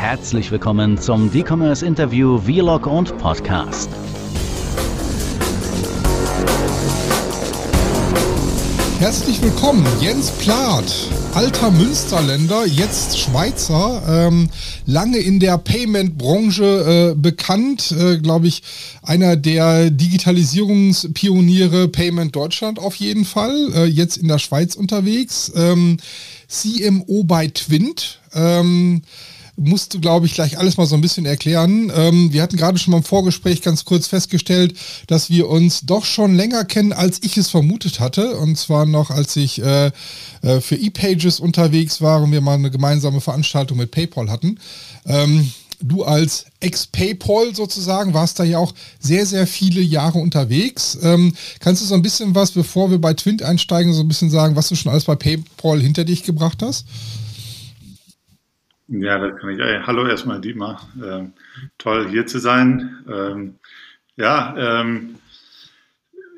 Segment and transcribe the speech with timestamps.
[0.00, 3.90] Herzlich willkommen zum D-Commerce Interview Vlog und Podcast.
[8.98, 10.90] Herzlich willkommen, Jens Plath,
[11.34, 14.48] alter Münsterländer, jetzt Schweizer, ähm,
[14.86, 18.62] lange in der Payment-Branche äh, bekannt, äh, glaube ich,
[19.02, 25.98] einer der Digitalisierungspioniere Payment Deutschland auf jeden Fall, äh, jetzt in der Schweiz unterwegs, ähm,
[26.48, 28.18] CMO bei Twint.
[28.32, 29.02] Ähm,
[29.60, 31.92] musst du, glaube ich, gleich alles mal so ein bisschen erklären.
[31.94, 34.74] Ähm, wir hatten gerade schon mal im Vorgespräch ganz kurz festgestellt,
[35.06, 38.38] dass wir uns doch schon länger kennen, als ich es vermutet hatte.
[38.38, 39.90] Und zwar noch, als ich äh,
[40.42, 44.58] äh, für ePages unterwegs war und wir mal eine gemeinsame Veranstaltung mit PayPal hatten.
[45.04, 50.98] Ähm, du als Ex-PayPal sozusagen warst da ja auch sehr, sehr viele Jahre unterwegs.
[51.02, 54.30] Ähm, kannst du so ein bisschen was, bevor wir bei Twint einsteigen, so ein bisschen
[54.30, 56.86] sagen, was du schon alles bei PayPal hinter dich gebracht hast?
[58.92, 59.60] Ja, das kann ich.
[59.86, 60.88] Hallo erstmal, Dietmar.
[61.00, 61.32] Ähm,
[61.78, 62.98] toll hier zu sein.
[63.08, 63.54] Ähm,
[64.16, 65.14] ja, ähm,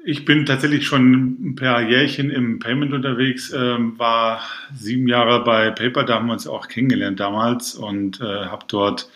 [0.05, 4.43] ich bin tatsächlich schon ein paar Jährchen im Payment unterwegs, ähm, war
[4.75, 9.09] sieben Jahre bei Paper, da haben wir uns auch kennengelernt damals und äh, habe dort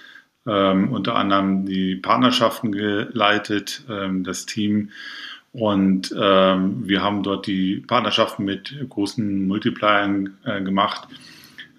[0.47, 4.91] ähm, unter anderem die Partnerschaften geleitet, ähm, das Team.
[5.53, 11.09] Und wir haben dort die Partnerschaften mit großen Multipliern äh, gemacht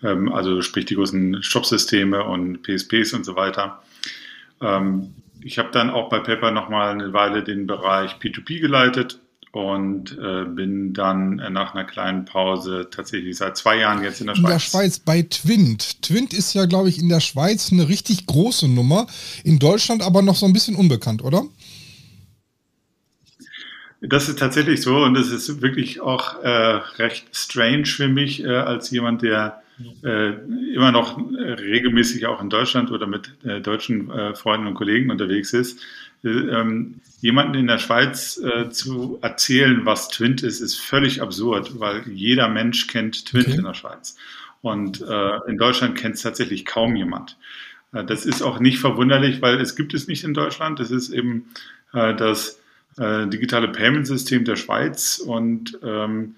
[0.04, 3.82] ähm, also sprich die großen Shop-Systeme und PSPs und so weiter.
[4.62, 9.20] Ähm, ich habe dann auch bei Pepper nochmal eine Weile den Bereich P2P geleitet
[9.52, 14.36] und äh, bin dann nach einer kleinen Pause tatsächlich seit zwei Jahren jetzt in der
[14.36, 14.46] Schweiz.
[14.46, 16.02] In der Schweiz bei Twint.
[16.02, 19.08] Twint ist ja, glaube ich, in der Schweiz eine richtig große Nummer,
[19.44, 21.44] in Deutschland aber noch so ein bisschen unbekannt, oder?
[24.02, 28.48] Das ist tatsächlich so und das ist wirklich auch äh, recht strange für mich äh,
[28.48, 29.64] als jemand, der
[30.04, 30.34] äh,
[30.74, 35.54] immer noch regelmäßig auch in Deutschland oder mit äh, deutschen äh, Freunden und Kollegen unterwegs
[35.54, 35.80] ist.
[36.24, 41.80] Äh, ähm, jemanden in der Schweiz äh, zu erzählen, was Twint ist, ist völlig absurd,
[41.80, 43.58] weil jeder Mensch kennt Twint okay.
[43.58, 44.18] in der Schweiz.
[44.62, 47.38] Und äh, in Deutschland kennt es tatsächlich kaum jemand.
[47.92, 50.80] das ist auch nicht verwunderlich, weil es gibt es nicht in Deutschland.
[50.80, 51.46] Das ist eben
[51.94, 52.60] das
[52.98, 56.36] digitale Payment-System der Schweiz und ähm,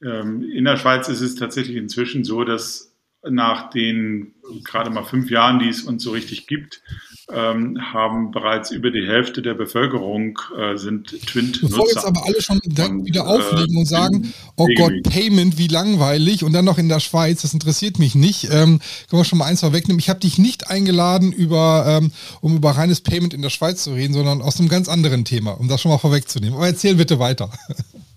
[0.00, 2.88] in der Schweiz ist es tatsächlich inzwischen so, dass
[3.28, 6.82] nach den gerade mal fünf Jahren, die es uns so richtig gibt,
[7.30, 11.60] ähm, haben bereits über die Hälfte der Bevölkerung äh, sind Twint.
[11.60, 15.66] Bevor jetzt aber alle schon und, wieder auflegen äh, und sagen, oh Gott, Payment, wie
[15.66, 18.44] langweilig und dann noch in der Schweiz, das interessiert mich nicht.
[18.44, 18.80] Ähm,
[19.10, 19.98] können wir schon mal eins vorwegnehmen.
[19.98, 23.92] Ich habe dich nicht eingeladen, über, ähm, um über reines Payment in der Schweiz zu
[23.92, 26.54] reden, sondern aus einem ganz anderen Thema, um das schon mal vorwegzunehmen.
[26.54, 27.50] Aber erzähl bitte weiter.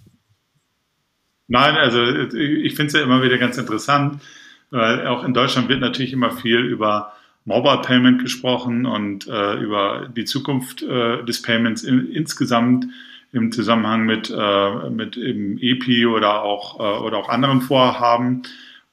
[1.51, 4.21] Nein, also ich finde es ja immer wieder ganz interessant,
[4.69, 7.11] weil auch in Deutschland wird natürlich immer viel über
[7.43, 12.85] Mobile Payment gesprochen und äh, über die Zukunft äh, des Payments in, insgesamt
[13.33, 18.43] im Zusammenhang mit, äh, mit eben EPI oder auch, äh, oder auch anderen Vorhaben.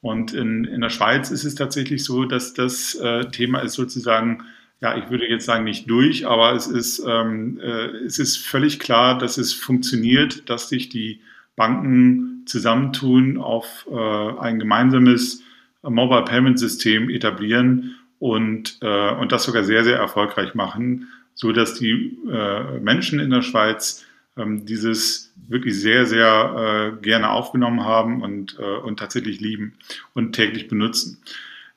[0.00, 4.42] Und in, in der Schweiz ist es tatsächlich so, dass das äh, Thema ist sozusagen,
[4.80, 8.80] ja, ich würde jetzt sagen nicht durch, aber es ist, ähm, äh, es ist völlig
[8.80, 11.20] klar, dass es funktioniert, dass sich die
[11.54, 15.42] Banken zusammentun, auf äh, ein gemeinsames
[15.82, 21.74] Mobile Payment System etablieren und, äh, und das sogar sehr, sehr erfolgreich machen, so dass
[21.74, 24.04] die äh, Menschen in der Schweiz
[24.36, 29.74] ähm, dieses wirklich sehr, sehr äh, gerne aufgenommen haben und, äh, und tatsächlich lieben
[30.14, 31.22] und täglich benutzen.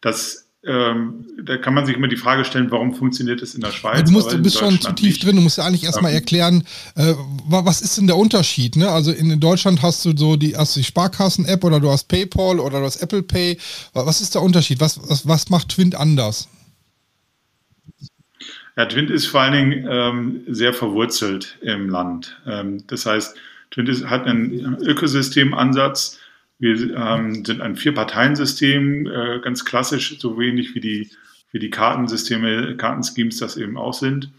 [0.01, 3.72] Das ähm, da kann man sich immer die Frage stellen, warum funktioniert es in der
[3.72, 4.03] Schweiz?
[4.05, 5.25] Du, musst, du bist schon zu tief nicht.
[5.25, 6.63] drin, du musst ja eigentlich erstmal erklären,
[6.95, 7.16] äh,
[7.47, 8.75] was ist denn der Unterschied?
[8.75, 8.88] Ne?
[8.88, 12.79] Also in, Deutschland hast du so die, hast die Sparkassen-App oder du hast PayPal oder
[12.79, 13.57] du hast Apple Pay.
[13.94, 14.79] Was ist der Unterschied?
[14.79, 16.47] Was, was, was macht Twint anders?
[18.78, 22.39] Ja, Twint ist vor allen Dingen ähm, sehr verwurzelt im Land.
[22.45, 23.35] Ähm, das heißt,
[23.72, 26.19] Twint ist, hat einen Ökosystemansatz,
[26.61, 31.09] wir ähm, sind ein Vier-Parteien-System, äh, ganz klassisch, so wenig wie die,
[31.51, 34.31] wie die Kartensysteme, Kartenschemes das eben auch sind.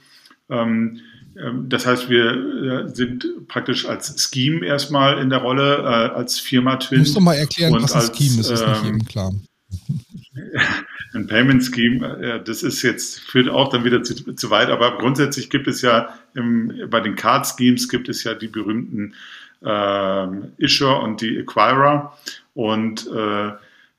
[0.49, 1.01] Ähm,
[1.37, 6.39] ähm, das heißt, wir äh, sind praktisch als Scheme erstmal in der Rolle, äh, als
[6.39, 7.01] Firma Twin.
[7.01, 9.35] Musst du mal erklären, was ein Scheme ist, ist nicht ähm, klar.
[11.15, 14.97] ein Payment Scheme, äh, das ist jetzt, führt auch dann wieder zu, zu weit, aber
[14.99, 19.15] grundsätzlich gibt es ja im, bei den Card Schemes gibt es ja die berühmten
[19.65, 22.17] ähm, Issuer und die Acquirer.
[22.55, 23.53] Und äh,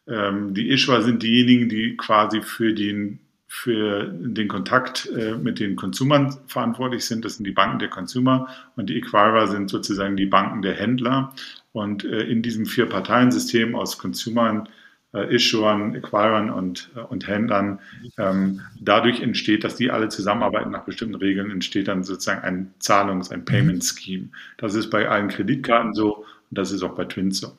[0.08, 5.76] ähm, die Issuer sind diejenigen, die quasi für den, für den Kontakt äh, mit den
[5.76, 7.24] Konsumern verantwortlich sind.
[7.26, 11.34] Das sind die Banken der Consumer und die Acquirer sind sozusagen die Banken der Händler.
[11.72, 14.70] Und äh, in diesem Vier-Parteien-System aus Consumern,
[15.14, 17.80] äh, Issuern, Acquirern und, äh, und Händlern.
[18.18, 23.32] Ähm, dadurch entsteht, dass die alle zusammenarbeiten nach bestimmten Regeln, entsteht dann sozusagen ein Zahlungs-,
[23.32, 24.30] ein Payment Scheme.
[24.58, 27.58] Das ist bei allen Kreditkarten so und das ist auch bei Twins so.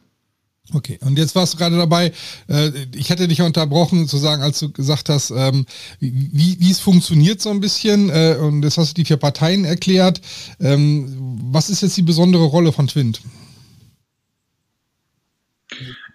[0.72, 2.10] Okay, und jetzt warst du gerade dabei,
[2.48, 5.66] äh, ich hätte dich ja unterbrochen, zu sagen, als du gesagt hast, ähm,
[6.00, 9.66] wie, wie es funktioniert so ein bisschen, äh, und das hast du die vier Parteien
[9.66, 10.22] erklärt.
[10.60, 13.20] Ähm, was ist jetzt die besondere Rolle von Twint?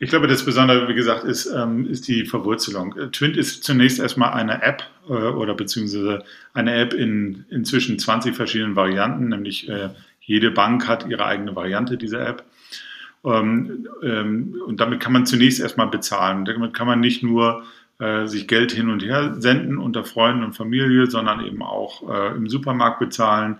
[0.01, 2.95] Ich glaube, das Besondere, wie gesagt, ist, ähm, ist die Verwurzelung.
[3.11, 6.23] Twint ist zunächst erstmal eine App äh, oder beziehungsweise
[6.53, 9.89] eine App in inzwischen 20 verschiedenen Varianten, nämlich äh,
[10.21, 12.45] jede Bank hat ihre eigene Variante dieser App.
[13.25, 16.45] Ähm, ähm, und damit kann man zunächst erstmal bezahlen.
[16.45, 17.63] Damit kann man nicht nur
[17.99, 22.37] äh, sich Geld hin und her senden unter Freunden und Familie, sondern eben auch äh,
[22.37, 23.57] im Supermarkt bezahlen,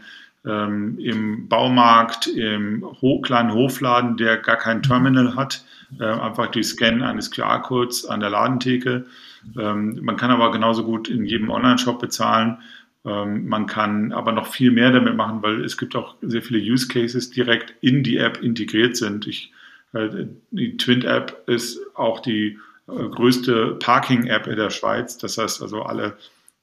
[0.50, 5.64] ähm, im Baumarkt, im Ho kleinen Hofladen, der gar kein Terminal hat,
[6.00, 9.06] äh, einfach durch Scan eines QR-Codes an der Ladentheke.
[9.58, 12.58] Ähm, man kann aber genauso gut in jedem Online-Shop bezahlen.
[13.06, 16.60] Ähm, man kann aber noch viel mehr damit machen, weil es gibt auch sehr viele
[16.60, 19.28] Use Cases direkt in die App integriert sind.
[19.28, 19.52] Ich,
[19.94, 20.10] äh,
[20.52, 22.58] die Twint-App ist auch die
[22.88, 25.18] äh, größte Parking-App in der Schweiz.
[25.18, 26.18] Das heißt also, alle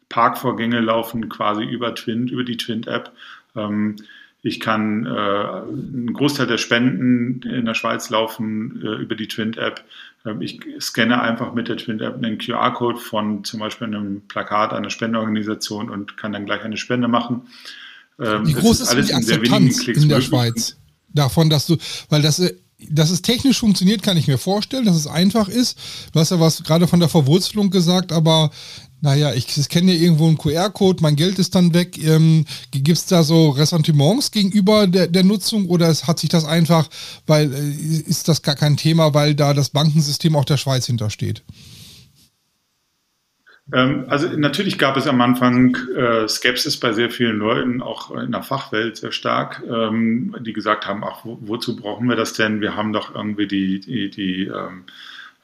[0.08, 3.12] Parkvorgänge laufen quasi über Twint, über die Twint-App.
[3.56, 3.96] Ähm,
[4.42, 9.82] ich kann äh, einen Großteil der Spenden in der Schweiz laufen äh, über die Twint-App.
[10.24, 14.90] Ähm, ich scanne einfach mit der Twint-App einen QR-Code von zum Beispiel einem Plakat einer
[14.90, 17.48] Spendeorganisation und kann dann gleich eine Spende machen.
[18.20, 20.76] Ähm, Wie groß ist, ist die Akzeptanz in, in der Schweiz?
[21.08, 21.76] Davon, dass du,
[22.08, 22.54] weil das äh,
[22.90, 25.78] dass es technisch funktioniert, kann ich mir vorstellen, dass es einfach ist.
[26.12, 28.50] Du hast ja was gerade von der Verwurzelung gesagt, aber
[29.00, 31.98] naja, ich kenne ja irgendwo einen QR-Code, mein Geld ist dann weg.
[32.02, 36.88] Ähm, Gibt es da so Ressentiments gegenüber der, der Nutzung oder hat sich das einfach,
[37.26, 37.70] weil äh,
[38.08, 41.44] ist das gar kein Thema, weil da das Bankensystem auch der Schweiz hintersteht?
[43.72, 48.32] Ähm, also natürlich gab es am Anfang äh, Skepsis bei sehr vielen Leuten, auch in
[48.32, 52.60] der Fachwelt sehr stark, ähm, die gesagt haben, ach, wo, wozu brauchen wir das denn?
[52.60, 54.84] Wir haben doch irgendwie die, die, die ähm,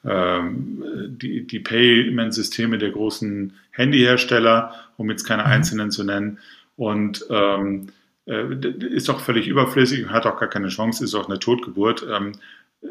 [0.05, 5.49] die, die Payment-Systeme der großen Handyhersteller, um jetzt keine mhm.
[5.49, 6.39] einzelnen zu nennen.
[6.77, 7.89] Und ähm,
[8.27, 8.55] äh,
[8.91, 12.07] ist doch völlig überflüssig, hat auch gar keine Chance, ist auch eine Totgeburt.
[12.11, 12.33] Ähm,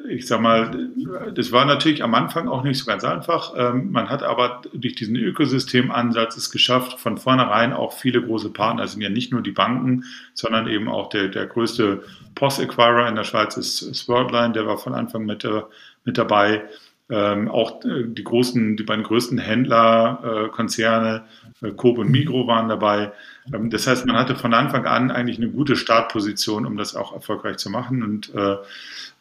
[0.08, 0.90] ich sag mal,
[1.36, 3.54] das war natürlich am Anfang auch nicht so ganz einfach.
[3.58, 8.84] Ähm, man hat aber durch diesen Ökosystemansatz es geschafft, von vornherein auch viele große Partner,
[8.84, 12.04] es sind ja nicht nur die Banken, sondern eben auch der, der größte
[12.36, 15.64] Post-Acquirer in der Schweiz ist Sportline, der war von Anfang mit, äh,
[16.06, 16.64] mit dabei.
[17.12, 21.24] Ähm, auch äh, die großen, die beiden größten Händlerkonzerne,
[21.62, 23.12] äh, äh, Coop und Migro waren dabei.
[23.54, 27.14] Ähm, das heißt, man hatte von Anfang an eigentlich eine gute Startposition, um das auch
[27.14, 28.02] erfolgreich zu machen.
[28.02, 28.56] Und, äh,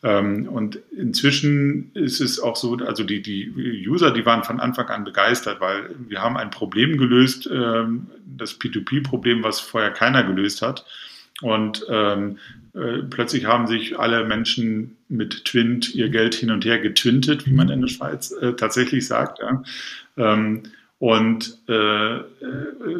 [0.04, 4.88] ähm, und inzwischen ist es auch so, also die, die User, die waren von Anfang
[4.88, 10.62] an begeistert, weil wir haben ein Problem gelöst, ähm, das P2P-Problem, was vorher keiner gelöst
[10.62, 10.86] hat.
[11.40, 12.38] Und ähm,
[12.74, 17.52] äh, plötzlich haben sich alle Menschen mit Twint ihr Geld hin und her getwintet, wie
[17.52, 19.40] man in der Schweiz äh, tatsächlich sagt.
[19.40, 19.62] Ja.
[20.16, 20.62] Ähm,
[20.98, 21.72] und äh,
[22.16, 22.22] äh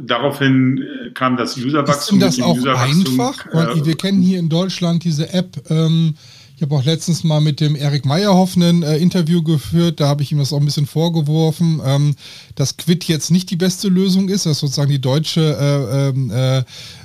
[0.02, 2.20] daraufhin kam das Userwachstum.
[2.22, 3.46] Ist das auch einfach?
[3.52, 6.14] Weil wir kennen hier in Deutschland diese App ähm,
[6.60, 10.22] ich habe auch letztens mal mit dem Erik Meyerhoff ein äh, Interview geführt, da habe
[10.22, 12.16] ich ihm das auch ein bisschen vorgeworfen, ähm,
[12.54, 16.30] dass Quid jetzt nicht die beste Lösung ist, das ist sozusagen die deutsche äh, ähm,
[16.30, 16.58] äh,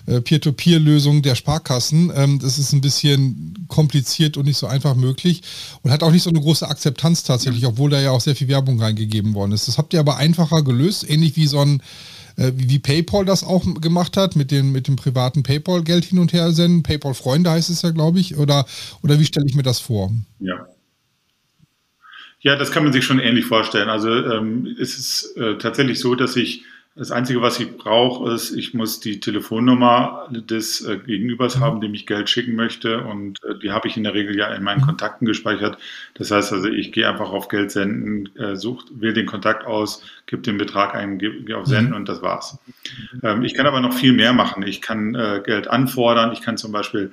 [0.08, 2.12] äh, Peer-to-Peer-Lösung der Sparkassen.
[2.14, 5.42] Ähm, das ist ein bisschen kompliziert und nicht so einfach möglich
[5.84, 8.50] und hat auch nicht so eine große Akzeptanz tatsächlich, obwohl da ja auch sehr viel
[8.50, 9.70] Werbung reingegeben worden ist.
[9.70, 11.82] Das habt ihr aber einfacher gelöst, ähnlich wie so ein
[12.38, 16.34] äh, wie PayPal das auch gemacht hat, mit dem, mit dem privaten PayPal-Geld hin und
[16.34, 16.84] her senden.
[16.84, 18.38] PayPal-Freunde heißt es ja, glaube ich.
[18.38, 18.66] Oder,
[19.04, 20.12] oder wie stelle ich mir das vor?
[20.40, 20.68] Ja.
[22.42, 23.90] Ja, das kann man sich schon ähnlich vorstellen.
[23.90, 26.64] Also ähm, es ist äh, tatsächlich so, dass ich
[26.98, 31.60] das Einzige, was ich brauche, ist, ich muss die Telefonnummer des äh, Gegenübers mhm.
[31.60, 33.02] haben, dem ich Geld schicken möchte.
[33.02, 34.86] Und äh, die habe ich in der Regel ja in meinen mhm.
[34.86, 35.78] Kontakten gespeichert.
[36.14, 40.04] Das heißt also, ich gehe einfach auf Geld senden, äh, such, wähle den Kontakt aus,
[40.26, 41.98] gebe den Betrag ein, gehe geh auf Senden mhm.
[41.98, 42.60] und das war's.
[43.22, 44.66] Ähm, ich kann aber noch viel mehr machen.
[44.66, 46.32] Ich kann äh, Geld anfordern.
[46.32, 47.12] Ich kann zum Beispiel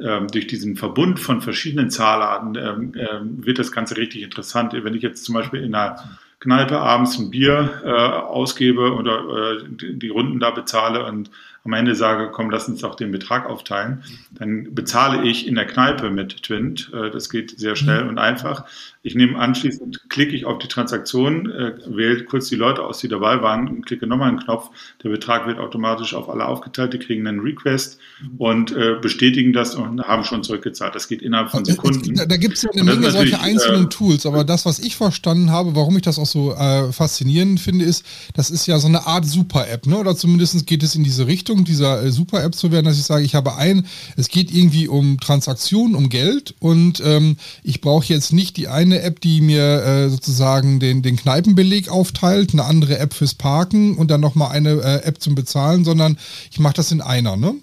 [0.00, 4.72] ähm, durch diesen Verbund von verschiedenen Zahlarten ähm, ähm, wird das Ganze richtig interessant.
[4.72, 9.64] Wenn ich jetzt zum Beispiel in einer Kneipe abends ein Bier äh, ausgebe oder äh,
[9.68, 11.30] die, Runden da bezahle und
[11.64, 14.02] am Ende sage, komm, lass uns doch den Betrag aufteilen,
[14.32, 16.90] dann bezahle ich in der Kneipe mit Twint.
[16.94, 18.64] Äh, das geht sehr schnell und einfach.
[19.02, 23.08] Ich nehme anschließend, klicke ich auf die Transaktion, äh, wähle kurz die Leute aus, die
[23.08, 24.70] dabei waren und klicke nochmal einen Knopf.
[25.02, 26.92] Der Betrag wird automatisch auf alle aufgeteilt.
[26.92, 27.98] Die kriegen einen Request
[28.36, 30.94] und äh, bestätigen das und haben schon zurückgezahlt.
[30.94, 32.14] Das geht innerhalb von Sekunden.
[32.14, 34.96] Da, da gibt es ja eine Menge solche einzelnen äh, Tools, aber das, was ich
[34.96, 38.88] verstanden habe, warum ich das auch so äh, faszinierend finde, ist, das ist ja so
[38.88, 39.96] eine Art Super-App, ne?
[39.96, 43.24] oder zumindest geht es in diese Richtung, dieser äh, Super-App zu werden, dass ich sage,
[43.24, 48.32] ich habe ein, es geht irgendwie um Transaktionen, um Geld und ähm, ich brauche jetzt
[48.32, 52.98] nicht die eine eine App, die mir äh, sozusagen den, den Kneipenbeleg aufteilt, eine andere
[52.98, 56.18] App fürs Parken und dann nochmal eine äh, App zum Bezahlen, sondern
[56.50, 57.54] ich mache das in einer, ne?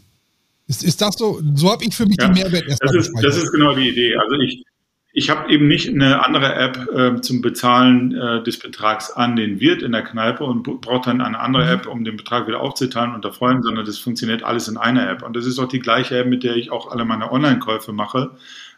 [0.67, 1.41] Ist, ist das so?
[1.55, 3.89] So habe ich für mich ja, den Mehrwert erstmal das ist, das ist genau die
[3.89, 4.15] Idee.
[4.17, 4.63] Also ich,
[5.17, 9.59] ich habe eben nicht eine andere App äh, zum Bezahlen äh, des Betrags an den
[9.59, 11.71] Wirt in der Kneipe und brauche dann eine andere mhm.
[11.71, 15.23] App, um den Betrag wieder aufzuteilen und freuen, sondern das funktioniert alles in einer App.
[15.23, 18.29] Und das ist auch die gleiche App, mit der ich auch alle meine Online-Käufe mache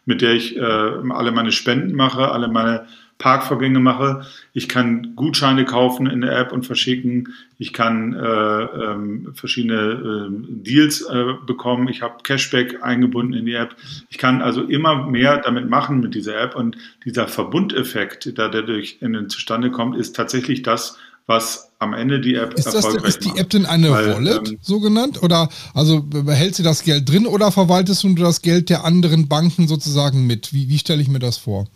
[0.05, 2.87] mit der ich äh, alle meine Spenden mache, alle meine
[3.19, 4.25] Parkvorgänge mache.
[4.53, 7.33] Ich kann Gutscheine kaufen in der App und verschicken.
[7.57, 11.89] Ich kann äh, ähm, verschiedene äh, Deals äh, bekommen.
[11.89, 13.75] Ich habe Cashback eingebunden in die App.
[14.09, 16.55] Ich kann also immer mehr damit machen mit dieser App.
[16.55, 20.97] Und dieser Verbundeffekt, der dadurch in den zustande kommt, ist tatsächlich das,
[21.27, 24.47] was am Ende die App ist das, erfolgreich Ist die App denn eine Weil, Wallet,
[24.47, 25.21] ähm, so genannt?
[25.21, 29.67] Oder also behält sie das Geld drin oder verwaltest du das Geld der anderen Banken
[29.67, 30.53] sozusagen mit?
[30.53, 31.67] Wie, wie stelle ich mir das vor?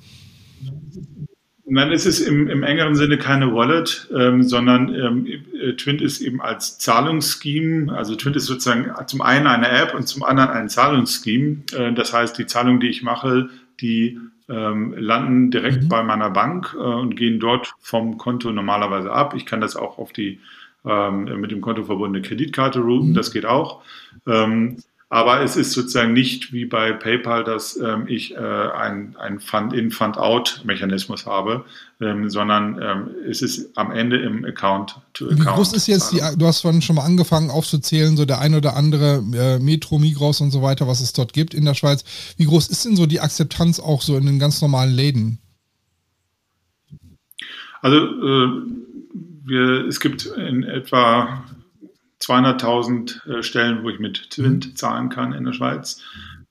[1.66, 6.20] Nein, es ist im, im engeren Sinne keine Wallet, ähm, sondern ähm, äh, Twint ist
[6.20, 10.68] eben als Zahlungsscheme, also Twint ist sozusagen zum einen eine App und zum anderen ein
[10.68, 11.64] Zahlungsscheme.
[11.74, 15.90] Äh, das heißt, die Zahlung, die ich mache, die ähm, landen direkt mhm.
[15.90, 19.34] bei meiner Bank äh, und gehen dort vom Konto normalerweise ab.
[19.34, 20.40] Ich kann das auch auf die
[20.86, 23.14] ähm, mit dem Konto verbundene Kreditkarte routen, mhm.
[23.14, 23.84] das geht auch.
[24.28, 24.78] Ähm,
[25.14, 29.92] aber es ist sozusagen nicht wie bei PayPal, dass ähm, ich äh, ein, ein Fund-in,
[29.92, 31.66] Fund-out-Mechanismus habe,
[32.02, 35.40] ähm, sondern ähm, es ist am Ende im Account-to-Account.
[35.40, 38.56] Wie groß ist jetzt die, du hast vorhin schon mal angefangen aufzuzählen, so der ein
[38.56, 42.04] oder andere äh, Metro, Migros und so weiter, was es dort gibt in der Schweiz.
[42.38, 45.38] Wie groß ist denn so die Akzeptanz auch so in den ganz normalen Läden?
[47.84, 48.50] Also äh,
[49.46, 51.44] wir, es gibt in etwa
[52.24, 54.76] 200.000 äh, Stellen, wo ich mit Twint mhm.
[54.76, 56.02] zahlen kann in der Schweiz,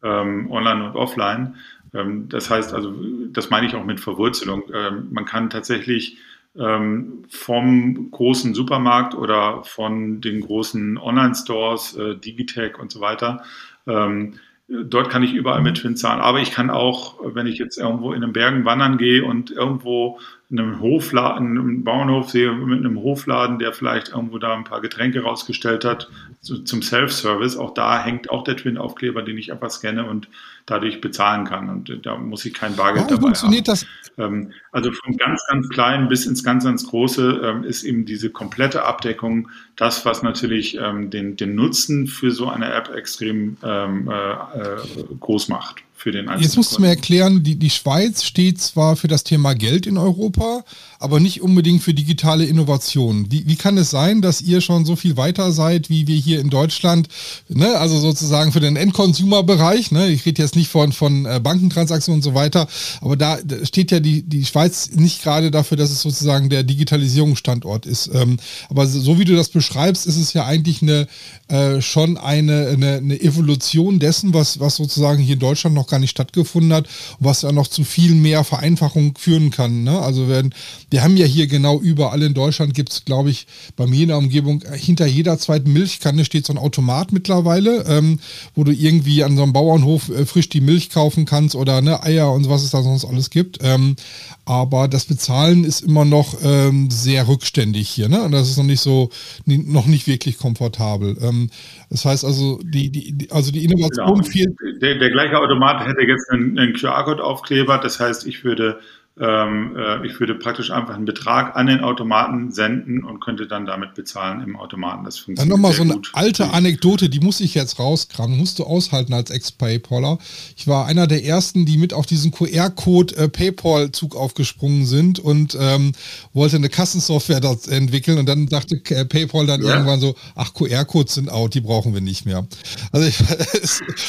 [0.02, 1.56] ähm, online und offline.
[1.94, 2.94] Ähm, das heißt also,
[3.32, 4.64] das meine ich auch mit Verwurzelung.
[4.72, 6.18] Ähm, man kann tatsächlich
[6.58, 13.42] ähm, vom großen Supermarkt oder von den großen Online-Stores, äh, Digitech und so weiter,
[13.86, 14.34] ähm,
[14.68, 16.20] Dort kann ich überall mit Twin zahlen.
[16.20, 20.18] Aber ich kann auch, wenn ich jetzt irgendwo in den Bergen wandern gehe und irgendwo
[20.52, 25.22] einem Hofladen, einem Bauernhof sehe, mit einem Hofladen, der vielleicht irgendwo da ein paar Getränke
[25.22, 26.08] rausgestellt hat,
[26.40, 30.28] zum Self-Service, auch da hängt auch der Twin-Aufkleber, den ich einfach scanne und
[30.66, 31.68] dadurch bezahlen kann.
[31.68, 33.80] Und da muss ich kein Bargeld Warum dabei funktioniert haben.
[33.80, 33.86] Das?
[34.18, 38.30] Ähm, also von ganz, ganz klein bis ins ganz, ganz große ähm, ist eben diese
[38.30, 43.84] komplette Abdeckung das, was natürlich ähm, den, den Nutzen für so eine App extrem äh,
[43.86, 44.76] äh,
[45.20, 46.42] groß macht für den Einzelnen.
[46.42, 49.96] Jetzt musst du mir erklären, die, die Schweiz steht zwar für das Thema Geld in
[49.96, 50.64] Europa,
[51.02, 53.26] aber nicht unbedingt für digitale Innovation.
[53.30, 56.40] Wie, wie kann es sein, dass ihr schon so viel weiter seid, wie wir hier
[56.40, 57.08] in Deutschland,
[57.48, 57.76] ne?
[57.78, 60.08] also sozusagen für den Endconsumer-Bereich, ne?
[60.08, 62.68] ich rede jetzt nicht von, von äh, Bankentransaktionen und so weiter,
[63.00, 67.86] aber da steht ja die, die Schweiz nicht gerade dafür, dass es sozusagen der Digitalisierungsstandort
[67.86, 68.10] ist.
[68.14, 71.08] Ähm, aber so wie du das beschreibst, ist es ja eigentlich eine,
[71.48, 75.98] äh, schon eine, eine, eine Evolution dessen, was, was sozusagen hier in Deutschland noch gar
[75.98, 76.86] nicht stattgefunden hat,
[77.18, 79.82] was ja noch zu viel mehr Vereinfachung führen kann.
[79.82, 79.98] Ne?
[79.98, 80.54] Also wenn,
[80.92, 83.46] wir haben ja hier genau überall in Deutschland gibt es, glaube ich,
[83.76, 87.84] bei mir in der Umgebung, äh, hinter jeder zweiten Milchkanne steht so ein Automat mittlerweile,
[87.88, 88.20] ähm,
[88.54, 92.02] wo du irgendwie an so einem Bauernhof äh, frisch die Milch kaufen kannst oder ne,
[92.02, 93.58] Eier und was es da sonst alles gibt.
[93.62, 93.96] Ähm,
[94.44, 98.08] aber das Bezahlen ist immer noch ähm, sehr rückständig hier.
[98.08, 98.22] Ne?
[98.22, 99.08] Und das ist noch nicht so,
[99.46, 101.16] noch nicht wirklich komfortabel.
[101.22, 101.48] Ähm,
[101.88, 104.24] das heißt also, die, die, also die Innovation genau.
[104.24, 104.56] fehlt.
[104.82, 107.78] Der, der gleiche Automat hätte jetzt einen, einen QR-Code-Aufkleber.
[107.78, 108.80] Das heißt, ich würde
[109.20, 113.66] ähm, äh, ich würde praktisch einfach einen Betrag an den Automaten senden und könnte dann
[113.66, 115.04] damit bezahlen im Automaten.
[115.04, 115.40] Das funktioniert.
[115.40, 116.10] Dann nochmal so eine gut.
[116.14, 120.16] alte Anekdote, die muss ich jetzt rauskramen, musst du aushalten als Ex-Paypaller.
[120.56, 125.58] Ich war einer der ersten, die mit auf diesen QR-Code äh, PayPal-Zug aufgesprungen sind und
[125.60, 125.92] ähm,
[126.32, 129.74] wollte eine Kassensoftware dort entwickeln und dann dachte äh, PayPal dann ja.
[129.74, 132.46] irgendwann so, ach, QR-Codes sind out, die brauchen wir nicht mehr.
[132.92, 133.18] Also ich,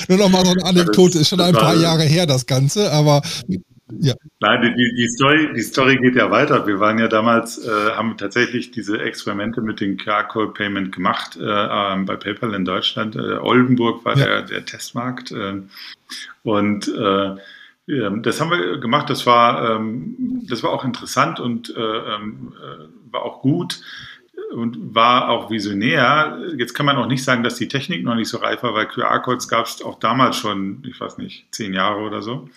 [0.07, 3.22] nur nochmal so eine Anekdote, ist schon ein paar Jahre her das Ganze, aber
[4.00, 4.14] Ja.
[4.40, 6.66] Nein, die, die, Story, die Story geht ja weiter.
[6.68, 12.06] Wir waren ja damals, äh, haben tatsächlich diese Experimente mit dem QR-Code-Payment gemacht äh, ähm,
[12.06, 13.16] bei PayPal in Deutschland.
[13.16, 14.26] Äh, Oldenburg war ja.
[14.26, 15.32] der, der Testmarkt.
[15.32, 15.62] Äh,
[16.44, 17.36] und äh,
[17.86, 19.10] das haben wir gemacht.
[19.10, 23.82] Das war, ähm, das war auch interessant und äh, ähm, äh, war auch gut
[24.54, 26.40] und war auch visionär.
[26.58, 28.88] Jetzt kann man auch nicht sagen, dass die Technik noch nicht so reif war, weil
[28.88, 32.50] QR-Codes gab es auch damals schon, ich weiß nicht, zehn Jahre oder so.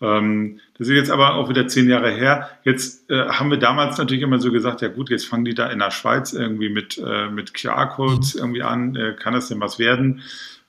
[0.00, 2.48] Ähm, das ist jetzt aber auch wieder zehn Jahre her.
[2.64, 5.68] Jetzt äh, haben wir damals natürlich immer so gesagt, ja gut, jetzt fangen die da
[5.68, 8.40] in der Schweiz irgendwie mit, äh, mit QR-Codes mhm.
[8.40, 10.22] irgendwie an, äh, kann das denn was werden?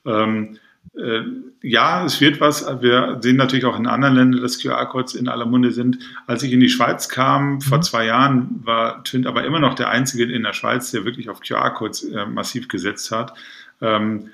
[0.05, 0.57] Ähm,
[0.95, 1.21] äh,
[1.61, 2.65] ja, es wird was.
[2.81, 5.99] Wir sehen natürlich auch in anderen Ländern, dass QR-Codes in aller Munde sind.
[6.27, 7.61] Als ich in die Schweiz kam, mhm.
[7.61, 11.29] vor zwei Jahren, war Twint aber immer noch der einzige in der Schweiz, der wirklich
[11.29, 13.33] auf QR-Codes äh, massiv gesetzt hat.
[13.79, 14.31] Ähm,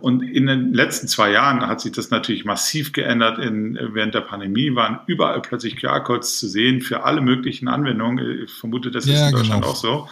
[0.00, 3.38] und in den letzten zwei Jahren hat sich das natürlich massiv geändert.
[3.38, 8.42] In, während der Pandemie waren überall plötzlich QR-Codes zu sehen für alle möglichen Anwendungen.
[8.42, 9.72] Ich vermute, das ja, ist in Deutschland genau.
[9.72, 10.08] auch so.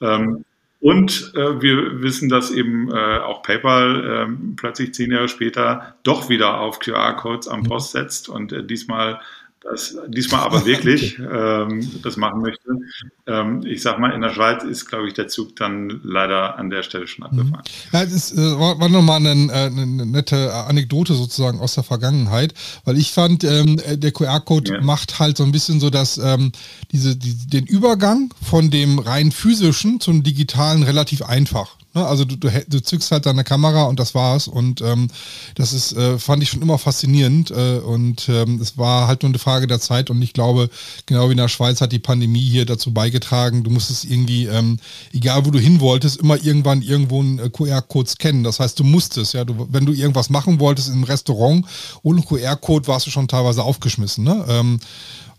[0.00, 0.44] Ähm,
[0.80, 6.28] und äh, wir wissen, dass eben äh, auch PayPal äh, plötzlich zehn Jahre später doch
[6.28, 9.20] wieder auf QR-Codes am Post setzt und äh, diesmal
[9.60, 12.78] das diesmal aber wirklich ähm, das machen möchte.
[13.26, 16.70] Ähm, ich sag mal, in der Schweiz ist, glaube ich, der Zug dann leider an
[16.70, 17.64] der Stelle schon abgefahren.
[17.64, 17.96] Mhm.
[17.96, 22.54] Ja, das äh, war, war nochmal eine, äh, eine nette Anekdote sozusagen aus der Vergangenheit,
[22.84, 24.80] weil ich fand, ähm, der QR-Code ja.
[24.80, 26.52] macht halt so ein bisschen so, dass ähm,
[26.92, 31.77] diese, die, den Übergang von dem rein physischen zum digitalen relativ einfach.
[31.94, 32.06] Ne?
[32.06, 34.48] Also du, du, du, zückst halt deine Kamera und das war's.
[34.48, 35.08] Und ähm,
[35.54, 37.50] das ist, äh, fand ich schon immer faszinierend.
[37.50, 40.10] Äh, und ähm, es war halt nur eine Frage der Zeit.
[40.10, 40.70] Und ich glaube,
[41.06, 44.78] genau wie in der Schweiz hat die Pandemie hier dazu beigetragen, du musstest irgendwie, ähm,
[45.12, 48.44] egal wo du hin wolltest, immer irgendwann irgendwo einen äh, QR-Code scannen.
[48.44, 51.66] Das heißt, du musstest, ja, du, wenn du irgendwas machen wolltest im Restaurant
[52.02, 54.24] ohne QR-Code, warst du schon teilweise aufgeschmissen.
[54.24, 54.44] Ne?
[54.48, 54.80] Ähm,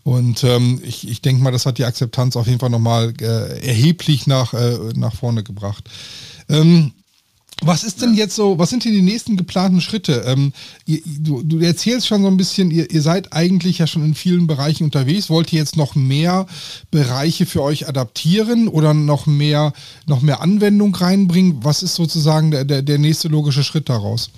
[0.02, 3.66] und ähm, ich, ich denke mal, das hat die Akzeptanz auf jeden Fall nochmal äh,
[3.66, 5.84] erheblich nach, äh, nach vorne gebracht.
[6.50, 6.92] Ähm,
[7.62, 10.24] was ist denn jetzt so, was sind denn die nächsten geplanten Schritte?
[10.26, 10.52] Ähm,
[10.86, 14.14] ihr, du, du, erzählst schon so ein bisschen, ihr, ihr, seid eigentlich ja schon in
[14.14, 15.28] vielen Bereichen unterwegs.
[15.28, 16.46] Wollt ihr jetzt noch mehr
[16.90, 19.74] Bereiche für euch adaptieren oder noch mehr,
[20.06, 21.58] noch mehr Anwendung reinbringen?
[21.62, 24.30] Was ist sozusagen der, der, der nächste logische Schritt daraus?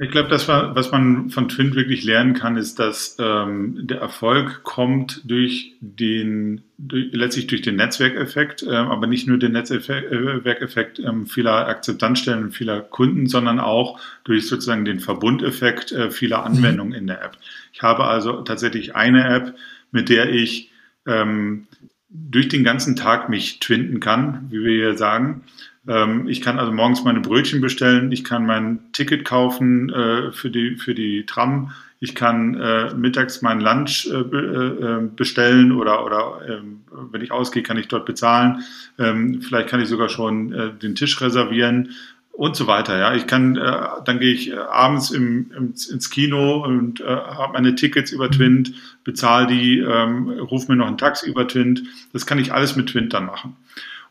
[0.00, 4.00] Ich glaube, das war, was man von Twint wirklich lernen kann, ist, dass ähm, der
[4.00, 10.98] Erfolg kommt durch den, durch, letztlich durch den Netzwerkeffekt, äh, aber nicht nur den Netzwerkeffekt
[10.98, 16.56] äh, vieler Akzeptanzstellen und vieler Kunden, sondern auch durch sozusagen den Verbundeffekt äh, vieler mhm.
[16.56, 17.36] Anwendungen in der App.
[17.74, 19.54] Ich habe also tatsächlich eine App,
[19.90, 20.70] mit der ich
[21.06, 21.66] ähm,
[22.08, 25.44] durch den ganzen Tag mich twinten kann, wie wir hier sagen.
[25.88, 30.50] Ähm, ich kann also morgens meine Brötchen bestellen, ich kann mein Ticket kaufen äh, für,
[30.50, 36.04] die, für die Tram, ich kann äh, mittags mein Lunch äh, äh, äh bestellen oder,
[36.04, 36.80] oder ähm,
[37.12, 38.64] wenn ich ausgehe, kann ich dort bezahlen.
[38.98, 41.90] Ähm, vielleicht kann ich sogar schon äh, den Tisch reservieren
[42.32, 42.98] und so weiter.
[42.98, 48.10] Ja, ich kann, dann gehe ich abends im, im, ins Kino und habe meine Tickets
[48.10, 48.72] über Twint,
[49.04, 51.82] bezahle die, ähm, rufe mir noch ein Taxi über Twint.
[52.14, 53.54] Das kann ich alles mit Twint dann machen.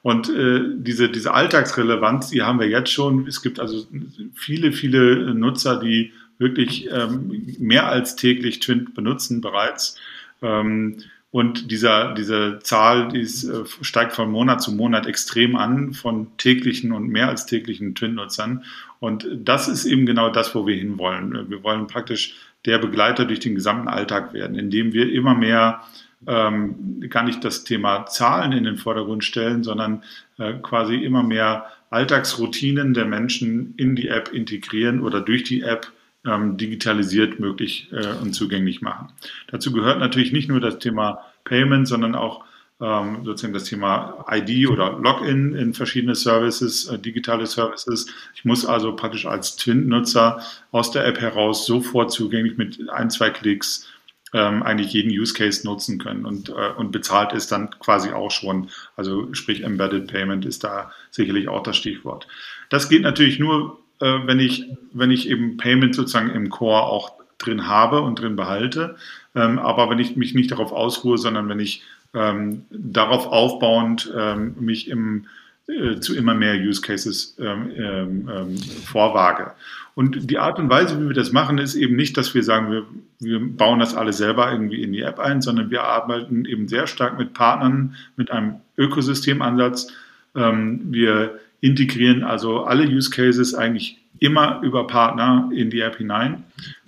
[0.02, 3.28] Und äh, diese, diese Alltagsrelevanz, die haben wir jetzt schon.
[3.28, 3.86] Es gibt also
[4.34, 9.98] viele, viele Nutzer, die wirklich ähm, mehr als täglich Twint benutzen bereits.
[10.42, 10.98] Ähm,
[11.30, 16.36] und dieser, diese Zahl, die ist, äh, steigt von Monat zu Monat extrem an, von
[16.38, 18.66] täglichen und mehr als täglichen Twin-Nutzern.
[19.00, 21.50] Und das ist eben genau das, wo wir hinwollen.
[21.50, 22.36] Wir wollen praktisch
[22.66, 25.82] der Begleiter durch den gesamten Alltag werden, indem wir immer mehr
[26.28, 30.04] ähm, gar nicht das Thema Zahlen in den Vordergrund stellen, sondern
[30.38, 35.92] äh, quasi immer mehr Alltagsroutinen der Menschen in die App integrieren oder durch die App
[36.26, 39.10] ähm, digitalisiert möglich äh, und zugänglich machen.
[39.48, 42.46] Dazu gehört natürlich nicht nur das Thema Payment, sondern auch
[42.80, 48.08] ähm, sozusagen das Thema ID oder Login in verschiedene Services, äh, digitale Services.
[48.36, 53.30] Ich muss also praktisch als Twin-Nutzer aus der App heraus sofort zugänglich mit ein, zwei
[53.30, 53.88] Klicks
[54.34, 58.32] ähm, eigentlich jeden Use Case nutzen können und, äh, und bezahlt ist dann quasi auch
[58.32, 58.70] schon.
[58.96, 62.28] Also sprich Embedded Payment ist da sicherlich auch das Stichwort.
[62.70, 67.14] Das geht natürlich nur, äh, wenn ich, wenn ich eben Payment sozusagen im Core auch
[67.38, 68.96] drin habe und drin behalte.
[69.36, 74.56] Ähm, aber wenn ich mich nicht darauf ausruhe, sondern wenn ich ähm, darauf aufbauend ähm,
[74.60, 75.28] mich im,
[75.68, 79.54] äh, zu immer mehr Use Cases ähm, ähm, ähm, vorwage.
[79.94, 82.72] Und die Art und Weise, wie wir das machen, ist eben nicht, dass wir sagen,
[82.72, 82.86] wir,
[83.20, 86.88] wir bauen das alle selber irgendwie in die App ein, sondern wir arbeiten eben sehr
[86.88, 89.92] stark mit Partnern, mit einem Ökosystemansatz.
[90.36, 96.44] Ähm, wir integrieren also alle Use Cases eigentlich immer über Partner in die App hinein.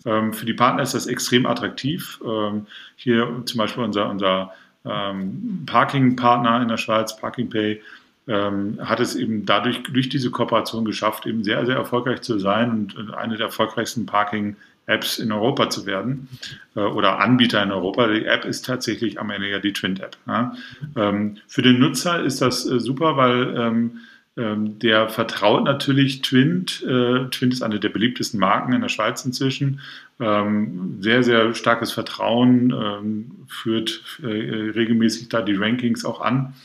[0.05, 2.19] Ähm, für die Partner ist das extrem attraktiv.
[2.25, 4.53] Ähm, hier zum Beispiel unser, unser
[4.85, 7.81] Parking-Partner in der Schweiz, Parking Pay,
[8.27, 12.93] ähm, hat es eben dadurch durch diese Kooperation geschafft, eben sehr, sehr erfolgreich zu sein
[12.97, 16.29] und eine der erfolgreichsten Parking-Apps in Europa zu werden
[16.75, 18.07] äh, oder Anbieter in Europa.
[18.07, 20.17] Die App ist tatsächlich am Ende ja die Twint-App.
[20.27, 20.55] Ja.
[20.95, 23.99] Ähm, für den Nutzer ist das äh, super, weil ähm,
[24.35, 26.81] ähm, der vertraut natürlich Twint.
[26.83, 29.81] Äh, Twint ist eine der beliebtesten Marken in der Schweiz inzwischen.
[30.19, 36.55] Ähm, sehr, sehr starkes Vertrauen, ähm, führt äh, regelmäßig da die Rankings auch an.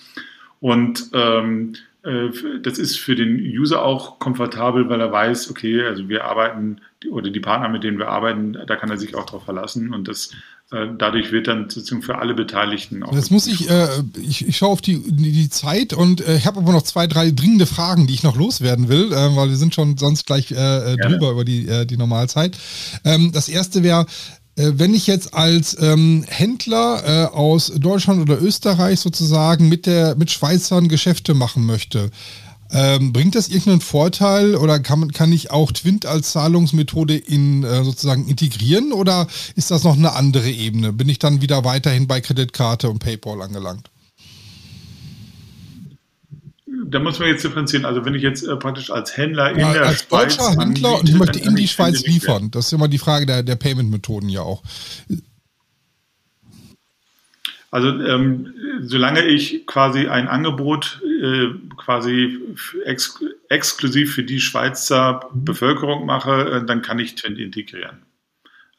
[0.60, 2.28] Und ähm, äh,
[2.62, 7.30] das ist für den User auch komfortabel, weil er weiß, okay, also wir arbeiten oder
[7.30, 10.32] die Partner, mit denen wir arbeiten, da kann er sich auch darauf verlassen und das
[10.70, 13.12] äh, dadurch wird dann sozusagen für alle Beteiligten auch.
[13.14, 13.88] Das muss ich, äh,
[14.20, 17.30] ich, ich schaue auf die, die Zeit und äh, ich habe aber noch zwei, drei
[17.30, 20.96] dringende Fragen, die ich noch loswerden will, äh, weil wir sind schon sonst gleich äh,
[20.96, 22.56] drüber über die, äh, die Normalzeit.
[23.04, 24.04] Ähm, das erste wäre, äh,
[24.58, 30.30] wenn ich jetzt als ähm, Händler äh, aus Deutschland oder Österreich sozusagen mit der mit
[30.30, 32.10] Schweizern Geschäfte machen möchte,
[32.70, 37.84] ähm, bringt das irgendeinen Vorteil oder kann, kann ich auch Twint als Zahlungsmethode in äh,
[37.84, 40.92] sozusagen integrieren oder ist das noch eine andere Ebene?
[40.92, 43.90] Bin ich dann wieder weiterhin bei Kreditkarte und PayPal angelangt?
[46.90, 47.84] Da muss man jetzt differenzieren.
[47.84, 50.98] Also wenn ich jetzt äh, praktisch als Händler in ja, der als Schweiz deutscher Händler
[50.98, 52.50] und ich möchte in die Schweiz liefern.
[52.50, 54.62] Das ist immer die Frage der, der Payment-Methoden ja auch.
[57.70, 62.38] Also ähm, solange ich quasi ein Angebot äh, quasi
[62.84, 67.98] ex exklusiv für die Schweizer Bevölkerung mache, äh, dann kann ich Twint integrieren.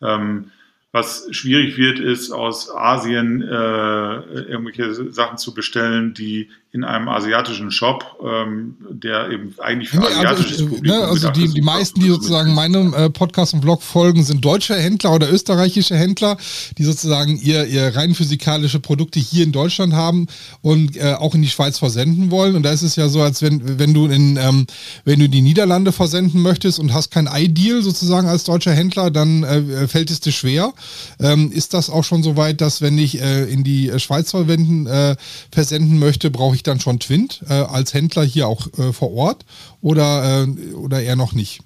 [0.02, 0.52] Ähm,
[0.92, 7.72] was schwierig wird, ist aus Asien äh, irgendwelche Sachen zu bestellen, die in einem asiatischen
[7.72, 11.62] Shop, ähm, der eben eigentlich für nee, also asiatisches also, Publikum ne, Also die, die
[11.62, 16.38] meisten, die sozusagen meinem äh, Podcast und Blog folgen, sind deutsche Händler oder österreichische Händler,
[16.78, 20.28] die sozusagen ihr, ihr rein physikalische Produkte hier in Deutschland haben
[20.62, 22.56] und äh, auch in die Schweiz versenden wollen.
[22.56, 24.68] Und da ist es ja so, als wenn, wenn du in, ähm,
[25.06, 29.44] wenn du die Niederlande versenden möchtest und hast kein Ideal sozusagen als deutscher Händler, dann
[29.44, 30.74] äh, fällt es dir schwer.
[31.20, 34.86] Ähm, ist das auch schon so weit, dass wenn ich äh, in die Schweiz verwenden,
[34.86, 35.16] äh,
[35.52, 39.12] versenden möchte, brauche ich ich dann schon Twint äh, als Händler hier auch äh, vor
[39.14, 39.46] Ort
[39.82, 41.62] oder, äh, oder eher noch nicht?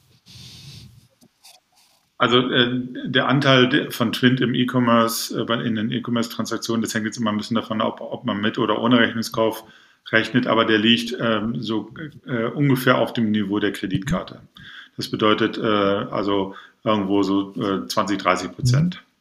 [2.17, 7.17] Also äh, der Anteil von Twint im E-Commerce, äh, in den E-Commerce-Transaktionen, das hängt jetzt
[7.17, 9.63] immer ein bisschen davon ab, ob man mit oder ohne Rechnungskauf
[10.11, 11.89] rechnet, aber der liegt ähm, so
[12.25, 14.41] äh, ungefähr auf dem Niveau der Kreditkarte.
[14.95, 16.53] Das bedeutet also
[16.83, 17.51] irgendwo so
[17.87, 18.95] 20, 30 Prozent.
[18.95, 19.12] Mhm.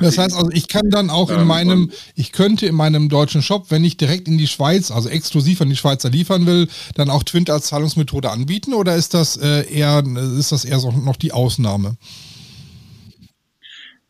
[0.00, 3.42] Das heißt also, ich kann dann auch in ähm, meinem, ich könnte in meinem deutschen
[3.42, 7.10] Shop, wenn ich direkt in die Schweiz, also exklusiv an die Schweizer liefern will, dann
[7.10, 10.02] auch Twint als Zahlungsmethode anbieten oder ist das äh, eher,
[10.38, 11.96] ist das eher so noch die Ausnahme?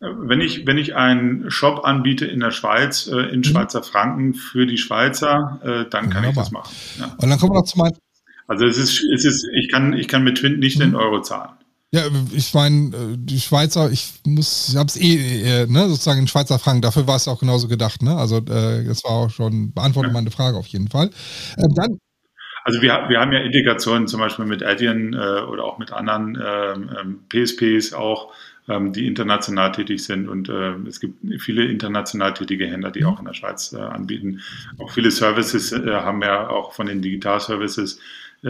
[0.00, 3.44] Wenn ich, wenn ich einen Shop anbiete in der Schweiz, äh, in mhm.
[3.44, 6.28] Schweizer Franken für die Schweizer, äh, dann kann Wunderbar.
[6.30, 6.74] ich das machen.
[6.98, 7.16] Ja.
[7.18, 7.94] Und dann kommen wir noch zu meinem.
[8.48, 10.86] Also es ist, es ist, ich kann, ich kann mit Twint nicht mhm.
[10.86, 11.52] in Euro zahlen.
[11.94, 16.26] Ja, ich meine, äh, die Schweizer, ich muss, ich hab's eh, äh, ne, sozusagen in
[16.26, 18.16] Schweizer Franken, dafür war es auch genauso gedacht, ne?
[18.16, 20.14] Also äh, das war auch schon, beantwortet ja.
[20.14, 21.10] meine Frage auf jeden Fall.
[21.58, 21.98] Ähm, dann,
[22.64, 26.38] also wir, wir haben ja Integrationen zum Beispiel mit Adyen äh, oder auch mit anderen
[26.42, 28.32] ähm, PSPs ähm, auch,
[28.68, 33.18] ähm, die international tätig sind und äh, es gibt viele international tätige Händler, die auch
[33.18, 34.40] in der Schweiz äh, anbieten.
[34.78, 38.00] Auch viele Services äh, haben ja auch von den Digital-Services äh,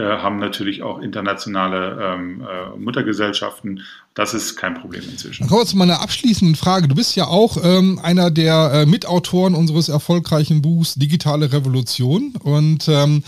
[0.01, 3.83] haben natürlich auch internationale ähm, äh, Muttergesellschaften.
[4.15, 5.41] Das ist kein Problem inzwischen.
[5.41, 6.87] Dann kommen wir zu meiner abschließenden Frage.
[6.87, 12.35] Du bist ja auch ähm, einer der äh, Mitautoren unseres erfolgreichen Buchs Digitale Revolution.
[12.43, 13.23] Und ähm,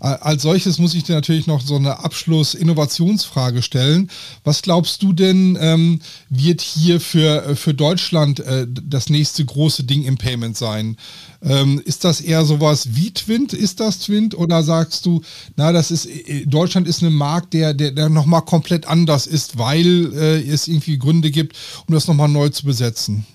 [0.00, 4.10] als solches muss ich dir natürlich noch so eine Abschluss-Innovationsfrage stellen.
[4.44, 6.00] Was glaubst du denn, ähm,
[6.30, 10.96] wird hier für, für Deutschland äh, das nächste große Ding im Payment sein?
[11.42, 13.52] Ähm, ist das eher sowas wie Twint?
[13.52, 14.34] Ist das Twint?
[14.34, 15.22] Oder sagst du,
[15.56, 19.58] na, das ist, äh, Deutschland ist ein Markt, der, der, der nochmal komplett anders ist,
[19.58, 23.26] weil äh, es irgendwie Gründe gibt, um das nochmal neu zu besetzen?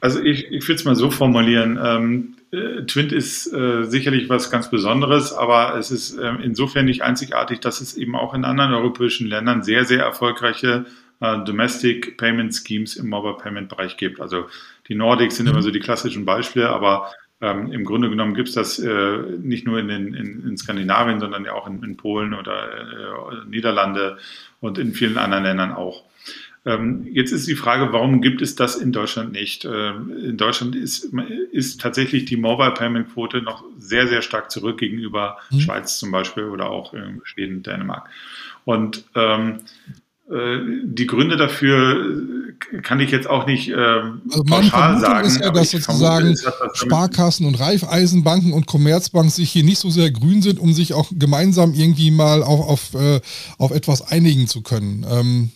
[0.00, 1.78] Also ich, ich will es mal so formulieren.
[1.82, 7.02] Ähm, äh, Twint ist äh, sicherlich was ganz Besonderes, aber es ist äh, insofern nicht
[7.02, 10.86] einzigartig, dass es eben auch in anderen europäischen Ländern sehr, sehr erfolgreiche
[11.20, 14.20] äh, Domestic Payment Schemes im Mobile Payment Bereich gibt.
[14.20, 14.46] Also
[14.88, 15.62] die Nordics sind immer mhm.
[15.62, 19.78] so die klassischen Beispiele, aber ähm, im Grunde genommen gibt es das äh, nicht nur
[19.80, 24.16] in, den, in, in, Skandinavien, sondern ja auch in, in Polen oder äh, Niederlande
[24.60, 26.04] und in vielen anderen Ländern auch.
[26.64, 29.64] Ähm, jetzt ist die Frage, warum gibt es das in Deutschland nicht?
[29.64, 31.12] Ähm, in Deutschland ist,
[31.50, 35.58] ist tatsächlich die Mobile Payment Quote noch sehr, sehr stark zurück gegenüber mhm.
[35.58, 38.08] Schweiz zum Beispiel oder auch Schweden, Dänemark.
[38.64, 40.01] Und ähm, äh,
[40.84, 42.22] die Gründe dafür
[42.82, 45.26] kann ich jetzt auch nicht ähm, also meine pauschal sagen.
[45.26, 50.10] ist ja, dass sozusagen vermute, Sparkassen und Raiffeisenbanken und Commerzbanken sich hier nicht so sehr
[50.10, 53.20] grün sind, um sich auch gemeinsam irgendwie mal auf, auf, äh,
[53.58, 55.04] auf etwas einigen zu können.
[55.10, 55.50] Ähm,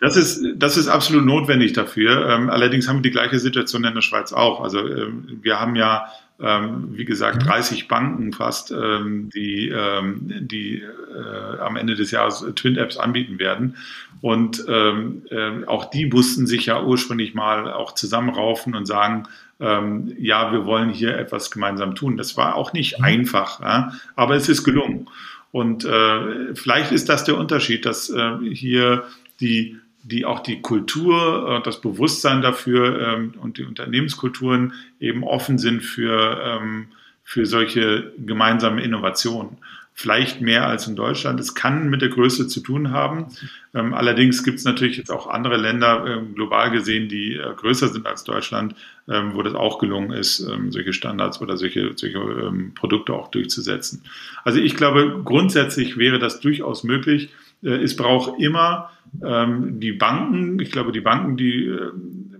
[0.00, 2.28] das ist, das ist absolut notwendig dafür.
[2.28, 4.60] Ähm, allerdings haben wir die gleiche Situation in der Schweiz auch.
[4.60, 6.06] Also ähm, wir haben ja,
[6.38, 7.88] wie gesagt, 30 mhm.
[7.88, 13.76] Banken fast, ähm, die, ähm, die äh, am Ende des Jahres Twin Apps anbieten werden.
[14.20, 19.28] Und ähm, äh, auch die mussten sich ja ursprünglich mal auch zusammenraufen und sagen,
[19.60, 22.16] ja, wir wollen hier etwas gemeinsam tun.
[22.16, 23.04] Das war auch nicht mhm.
[23.04, 23.60] einfach,
[24.16, 25.06] aber es ist gelungen.
[25.52, 29.04] Und äh, vielleicht ist das der Unterschied, dass äh, hier
[29.40, 35.58] die die auch die Kultur und das Bewusstsein dafür ähm, und die Unternehmenskulturen eben offen
[35.58, 36.88] sind für, ähm,
[37.24, 39.56] für solche gemeinsamen Innovationen.
[39.96, 41.38] Vielleicht mehr als in Deutschland.
[41.38, 43.26] Es kann mit der Größe zu tun haben.
[43.72, 48.06] Ähm, allerdings gibt es natürlich jetzt auch andere Länder global gesehen, die äh, größer sind
[48.06, 48.74] als Deutschland,
[49.06, 52.18] wo das auch gelungen ist, solche Standards oder solche, solche
[52.74, 54.02] Produkte auch durchzusetzen.
[54.44, 57.28] Also ich glaube, grundsätzlich wäre das durchaus möglich.
[57.64, 58.90] Äh, es braucht immer
[59.24, 61.90] ähm, die Banken, ich glaube, die Banken, die äh,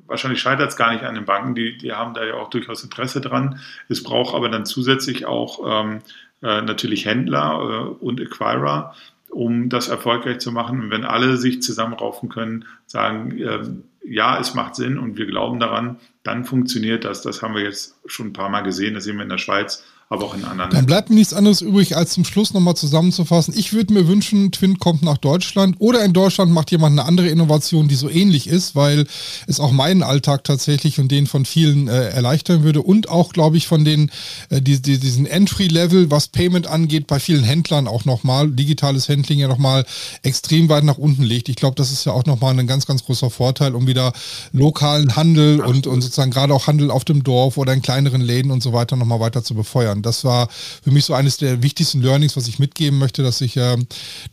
[0.07, 2.85] wahrscheinlich scheitert es gar nicht an den Banken, die, die haben da ja auch durchaus
[2.85, 3.59] Interesse dran.
[3.89, 6.01] Es braucht aber dann zusätzlich auch ähm,
[6.43, 8.95] äh, natürlich Händler äh, und Acquirer,
[9.31, 10.83] um das erfolgreich zu machen.
[10.83, 13.61] Und wenn alle sich zusammenraufen können, sagen, äh,
[14.07, 17.23] ja, es macht Sinn und wir glauben daran, dann funktioniert das.
[17.23, 19.85] Das haben wir jetzt schon ein paar Mal gesehen, das sehen wir in der Schweiz
[20.15, 20.71] aber auch in anderen.
[20.71, 23.55] Dann bleibt mir nichts anderes übrig, als zum Schluss nochmal zusammenzufassen.
[23.57, 27.29] Ich würde mir wünschen, Twin kommt nach Deutschland oder in Deutschland macht jemand eine andere
[27.29, 29.07] Innovation, die so ähnlich ist, weil
[29.47, 33.57] es auch meinen Alltag tatsächlich und den von vielen äh, erleichtern würde und auch, glaube
[33.57, 34.11] ich, von den
[34.51, 39.41] äh, die, die, diesen Entry-Level, was Payment angeht, bei vielen Händlern auch nochmal, digitales Handling
[39.41, 39.85] ja nochmal
[40.23, 41.49] extrem weit nach unten legt.
[41.49, 44.13] Ich glaube, das ist ja auch nochmal ein ganz, ganz großer Vorteil, um wieder
[44.53, 48.51] lokalen Handel und, und sozusagen gerade auch Handel auf dem Dorf oder in kleineren Läden
[48.51, 50.49] und so weiter nochmal weiter zu befeuern das war
[50.83, 53.77] für mich so eines der wichtigsten Learnings, was ich mitgeben möchte, dass ich, äh,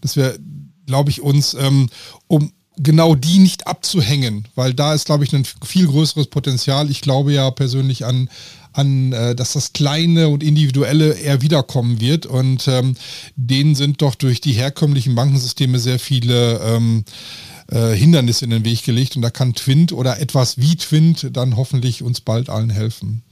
[0.01, 0.37] dass wir,
[0.85, 1.89] glaube ich, uns ähm,
[2.27, 6.89] um genau die nicht abzuhängen, weil da ist, glaube ich, ein viel größeres Potenzial.
[6.89, 8.29] Ich glaube ja persönlich an,
[8.73, 12.25] an, äh, dass das Kleine und Individuelle eher wiederkommen wird.
[12.25, 12.95] Und ähm,
[13.35, 17.03] denen sind doch durch die herkömmlichen Bankensysteme sehr viele ähm,
[17.69, 19.15] äh, Hindernisse in den Weg gelegt.
[19.15, 23.23] Und da kann Twint oder etwas wie Twint dann hoffentlich uns bald allen helfen.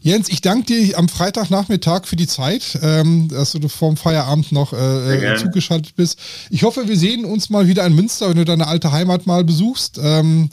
[0.00, 4.72] Jens, ich danke dir am Freitagnachmittag für die Zeit, ähm, dass du vorm Feierabend noch
[4.72, 6.20] äh, zugeschaltet bist.
[6.50, 9.44] Ich hoffe, wir sehen uns mal wieder in Münster, wenn du deine alte Heimat mal
[9.44, 10.00] besuchst.
[10.02, 10.50] Ähm,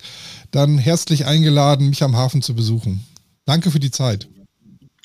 [0.52, 3.06] dann herzlich eingeladen, mich am Hafen zu besuchen.
[3.46, 4.28] Danke für die Zeit.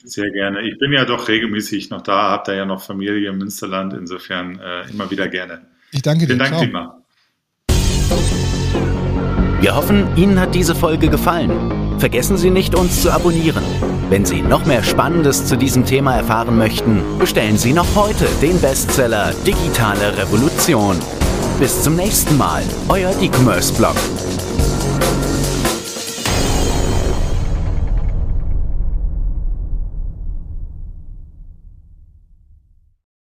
[0.05, 0.63] Sehr gerne.
[0.63, 4.59] Ich bin ja doch regelmäßig noch da, habe da ja noch Familie im Münsterland, insofern
[4.59, 5.67] äh, immer wieder gerne.
[5.93, 6.35] Ich danke dir.
[6.35, 6.97] Vielen Dank, Klima.
[9.61, 11.80] Wir hoffen, Ihnen hat diese Folge gefallen.
[12.01, 13.63] Vergessen Sie nicht, uns zu abonnieren.
[14.09, 18.59] Wenn Sie noch mehr Spannendes zu diesem Thema erfahren möchten, bestellen Sie noch heute den
[18.59, 20.97] Bestseller Digitale Revolution.
[21.59, 23.97] Bis zum nächsten Mal, euer E-Commerce-Blog.